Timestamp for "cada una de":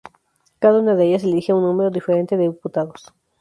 0.57-1.05